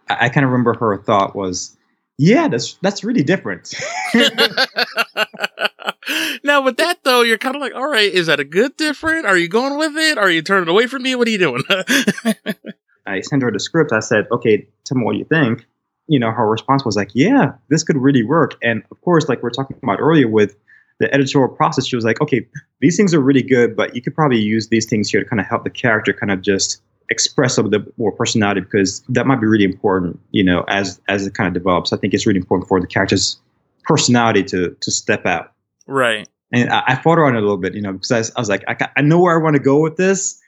[0.09, 1.75] I, I kind of remember her thought was,
[2.17, 3.75] yeah, that's that's really different.
[6.43, 9.27] now with that though, you're kind of like, all right, is that a good different?
[9.27, 10.17] Are you going with it?
[10.17, 11.13] Are you turning away from me?
[11.13, 11.61] What are you doing?
[13.07, 13.91] I sent her the script.
[13.91, 15.65] I said, okay, tell me what you think.
[16.07, 18.55] You know, her response was like, yeah, this could really work.
[18.61, 20.55] And of course, like we are talking about earlier with
[20.99, 22.47] the editorial process, she was like, okay,
[22.81, 25.39] these things are really good, but you could probably use these things here to kind
[25.39, 29.25] of help the character kind of just express a little bit more personality because that
[29.25, 31.93] might be really important, you know, as as it kind of develops.
[31.93, 33.39] I think it's really important for the character's
[33.83, 35.53] personality to to step out.
[35.87, 36.27] Right.
[36.51, 38.39] And I, I fought her on it a little bit, you know, because I, I
[38.41, 40.39] was like, I, I know where I want to go with this,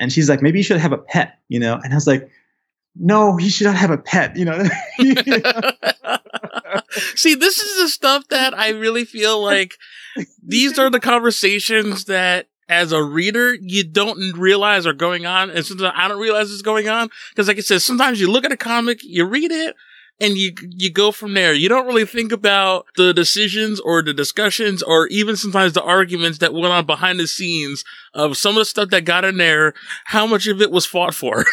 [0.00, 1.74] and she's like, maybe you should have a pet, you know?
[1.82, 2.30] And I was like,
[2.96, 4.58] no, he should not have a pet, you know?
[7.14, 9.74] See, this is the stuff that I really feel like
[10.42, 15.50] these are the conversations that as a reader, you don't realize are going on.
[15.50, 17.08] And sometimes I don't realize it's going on.
[17.34, 19.74] Cause like I said, sometimes you look at a comic, you read it,
[20.20, 21.52] and you you go from there.
[21.52, 26.38] You don't really think about the decisions or the discussions or even sometimes the arguments
[26.38, 29.74] that went on behind the scenes of some of the stuff that got in there,
[30.04, 31.44] how much of it was fought for.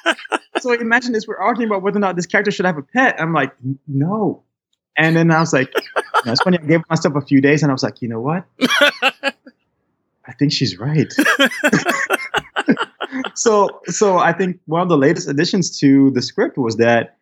[0.58, 3.20] so imagine this: we're arguing about whether or not this character should have a pet.
[3.20, 3.54] I'm like,
[3.86, 4.42] no.
[4.98, 5.72] And then I was like,
[6.26, 6.58] it's funny.
[6.58, 8.44] I gave myself a few days, and I was like, you know what?
[10.28, 11.12] I think she's right.
[13.34, 17.16] so, so I think one of the latest additions to the script was that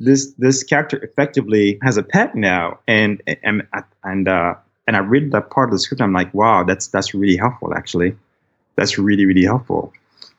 [0.00, 3.66] this this character effectively has a pet now, and and
[4.04, 4.54] and uh,
[4.86, 6.00] and I read that part of the script.
[6.00, 7.74] I'm like, wow, that's that's really helpful.
[7.74, 8.16] Actually,
[8.76, 9.92] that's really really helpful.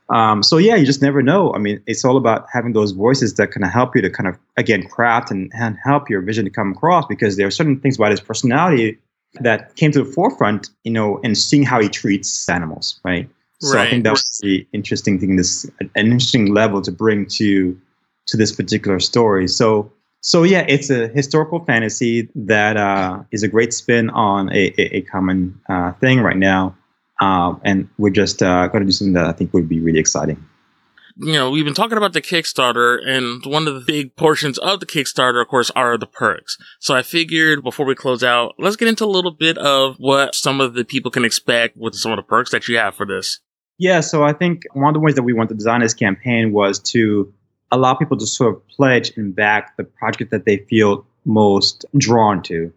[0.10, 1.54] Um, so yeah, you just never know.
[1.54, 4.28] I mean, it's all about having those voices that kind of help you to kind
[4.28, 7.80] of again craft and, and help your vision to come across because there are certain
[7.80, 8.98] things about his personality
[9.42, 13.30] that came to the forefront, you know, and seeing how he treats animals, right?
[13.62, 13.88] So right.
[13.88, 17.80] I think that was the interesting thing, this an interesting level to bring to
[18.30, 19.48] to this particular story.
[19.48, 24.74] So so yeah, it's a historical fantasy that uh, is a great spin on a,
[24.78, 26.76] a, a common uh, thing right now,
[27.22, 30.00] um, and we're just uh, going to do something that I think would be really
[30.00, 30.44] exciting.
[31.22, 34.80] You know, we've been talking about the Kickstarter, and one of the big portions of
[34.80, 36.58] the Kickstarter, of course, are the perks.
[36.80, 40.36] So I figured before we close out, let's get into a little bit of what
[40.36, 43.06] some of the people can expect with some of the perks that you have for
[43.06, 43.40] this.
[43.78, 46.52] Yeah, so I think one of the ways that we want to design this campaign
[46.52, 47.34] was to
[47.72, 52.42] allow people to sort of pledge and back the project that they feel most drawn
[52.44, 52.72] to.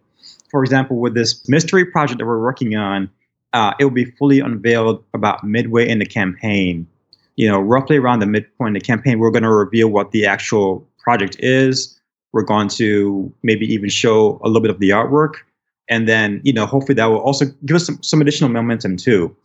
[0.49, 3.09] For example, with this mystery project that we're working on,
[3.53, 6.87] uh, it will be fully unveiled about midway in the campaign.
[7.35, 10.25] You know, roughly around the midpoint of the campaign, we're going to reveal what the
[10.25, 11.99] actual project is.
[12.31, 15.35] We're going to maybe even show a little bit of the artwork.
[15.89, 19.35] And then, you know, hopefully that will also give us some, some additional momentum too.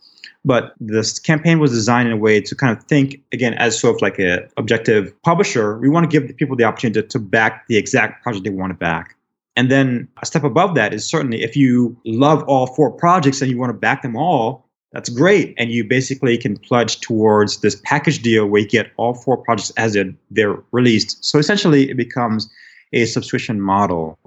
[0.45, 3.95] But this campaign was designed in a way to kind of think again as sort
[3.95, 5.77] of like a objective publisher.
[5.77, 8.49] We want to give the people the opportunity to, to back the exact project they
[8.49, 9.15] want to back.
[9.55, 13.51] And then a step above that is certainly if you love all four projects and
[13.51, 15.53] you want to back them all, that's great.
[15.57, 19.71] And you basically can pledge towards this package deal where you get all four projects
[19.71, 21.23] as they're, they're released.
[21.23, 22.49] So essentially, it becomes
[22.93, 24.17] a subscription model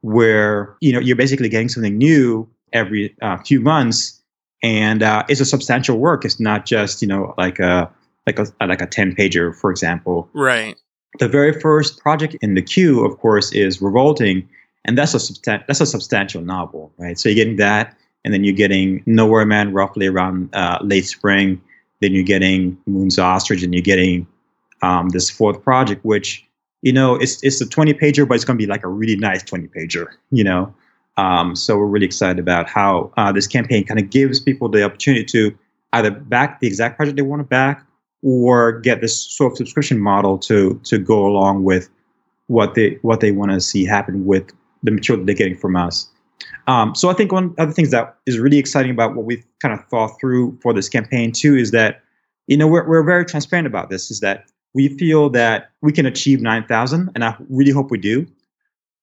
[0.00, 4.17] where you know you're basically getting something new every uh, few months
[4.62, 6.24] and uh, it's a substantial work.
[6.24, 7.90] It's not just you know like a
[8.26, 10.28] like a like a ten pager, for example.
[10.32, 10.76] Right.
[11.18, 14.48] The very first project in the queue, of course, is Revolting,
[14.84, 17.18] and that's a substan- that's a substantial novel, right?
[17.18, 21.60] So you're getting that, and then you're getting Nowhere Man roughly around uh, late spring.
[22.00, 24.26] Then you're getting Moon's Ostrich, and you're getting
[24.82, 26.44] um, this fourth project, which
[26.82, 29.16] you know, it's it's a 20 pager, but it's going to be like a really
[29.16, 30.72] nice 20 pager, you know.
[31.18, 34.84] Um, so we're really excited about how uh, this campaign kind of gives people the
[34.84, 35.56] opportunity to
[35.92, 37.84] either back the exact project they want to back
[38.22, 41.90] or get this sort of subscription model to to go along with
[42.46, 44.52] what they what they want to see happen with
[44.84, 46.08] the material they're getting from us.
[46.68, 49.44] Um, so I think one of the things that is really exciting about what we've
[49.60, 52.00] kind of thought through for this campaign too is that
[52.46, 54.10] you know we're we're very transparent about this.
[54.10, 57.98] Is that we feel that we can achieve nine thousand, and I really hope we
[57.98, 58.26] do.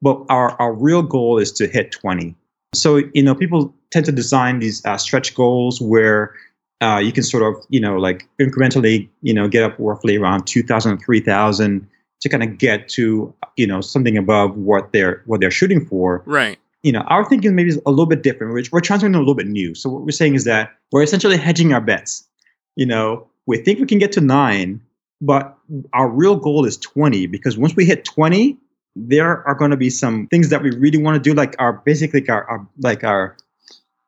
[0.05, 2.35] But our our real goal is to hit twenty.
[2.75, 6.35] So you know people tend to design these uh, stretch goals where
[6.79, 10.45] uh, you can sort of you know like incrementally you know get up roughly around
[10.45, 11.87] 2000 3000
[12.21, 16.21] to kind of get to you know something above what they're what they're shooting for.
[16.27, 16.59] Right.
[16.83, 18.53] You know our thinking maybe is a little bit different.
[18.53, 19.73] We're, we're trying something a little bit new.
[19.73, 22.27] So what we're saying is that we're essentially hedging our bets.
[22.75, 24.81] You know we think we can get to nine
[25.21, 25.57] but
[25.93, 28.57] our real goal is 20 because once we hit 20
[28.95, 31.73] there are going to be some things that we really want to do like our
[31.73, 33.35] basically our, our like our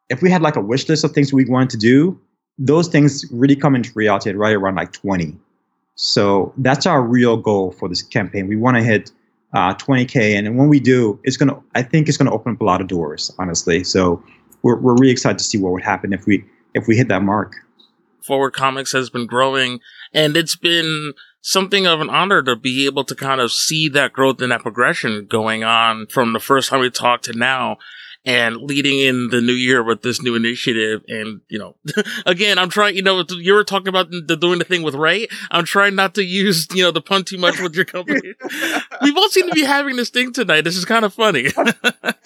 [0.10, 2.20] if we had like a wish list of things we wanted to do
[2.58, 5.38] those things really come into reality right around like 20.
[5.96, 8.48] So that's our real goal for this campaign.
[8.48, 9.12] We want to hit
[9.54, 11.60] uh, 20k, and when we do, it's gonna.
[11.74, 13.84] I think it's gonna open up a lot of doors, honestly.
[13.84, 14.22] So
[14.62, 17.24] we're we're really excited to see what would happen if we if we hit that
[17.24, 17.56] mark.
[18.22, 19.80] Forward Comics has been growing,
[20.14, 24.14] and it's been something of an honor to be able to kind of see that
[24.14, 27.78] growth and that progression going on from the first time we talked to now
[28.28, 31.02] and leading in the new year with this new initiative.
[31.08, 31.78] And, you know,
[32.26, 35.30] again, I'm trying, you know, you were talking about the, doing the thing with Ray.
[35.50, 38.34] I'm trying not to use, you know, the pun too much with your company.
[39.02, 40.62] we both seem to be having this thing tonight.
[40.62, 41.46] This is kind of funny.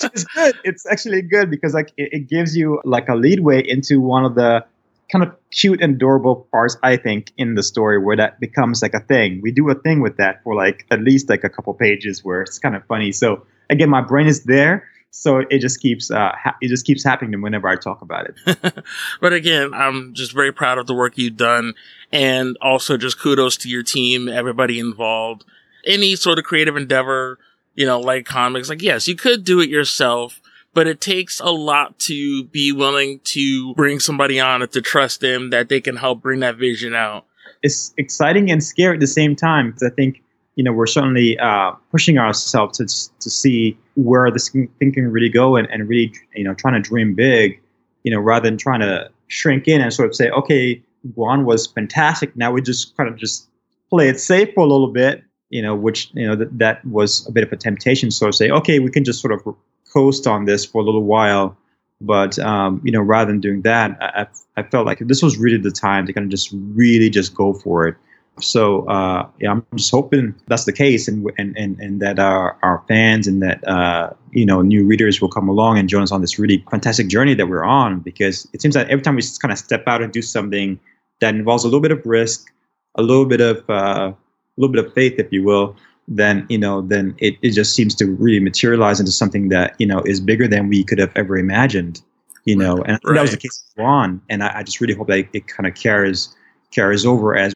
[0.01, 0.55] it's good.
[0.64, 4.34] It's actually good because like it, it gives you like a leadway into one of
[4.34, 4.66] the
[5.12, 8.93] kind of cute and adorable parts I think in the story where that becomes like
[8.93, 9.41] a thing.
[9.41, 12.41] We do a thing with that for like at least like a couple pages where
[12.41, 13.12] it's kind of funny.
[13.12, 17.03] So again, my brain is there so it just keeps uh, ha- it just keeps
[17.03, 18.84] happening whenever I talk about it.
[19.22, 21.74] but again, I'm just very proud of the work you've done,
[22.12, 25.43] and also just kudos to your team, everybody involved.
[25.86, 27.39] Any sort of creative endeavor,
[27.76, 30.41] you know, like comics, like yes, you could do it yourself,
[30.74, 35.22] but it takes a lot to be willing to bring somebody on and to trust
[35.22, 37.26] them that they can help bring that vision out.
[37.61, 40.24] It's exciting and scary at the same time because I think
[40.55, 42.86] you know we're certainly uh, pushing ourselves to
[43.19, 46.80] to see where this thing can really go and, and really you know trying to
[46.80, 47.61] dream big
[48.03, 50.82] you know rather than trying to shrink in and sort of say okay
[51.15, 53.47] Gwan was fantastic now we just kind of just
[53.89, 57.28] play it safe for a little bit you know which you know th- that was
[57.28, 59.55] a bit of a temptation so to say okay we can just sort of
[59.92, 61.58] coast on this for a little while
[62.00, 64.28] but um, you know rather than doing that I,
[64.58, 67.54] I felt like this was really the time to kind of just really just go
[67.54, 67.96] for it
[68.39, 72.58] so uh, yeah, I'm just hoping that's the case, and and and, and that our,
[72.64, 76.12] our fans and that uh, you know new readers will come along and join us
[76.12, 78.00] on this really fantastic journey that we're on.
[78.00, 80.80] Because it seems that every time we just kind of step out and do something
[81.20, 82.52] that involves a little bit of risk,
[82.96, 84.16] a little bit of uh, a
[84.58, 85.76] little bit of faith, if you will,
[86.16, 89.86] then you know then it, it just seems to really materialize into something that you
[89.88, 92.01] know is bigger than we could have ever imagined.
[92.45, 93.16] You know, and right.
[93.16, 95.68] that was the case with Ron, and I, I just really hope that it kind
[95.68, 96.36] of carries
[96.72, 97.49] carries over as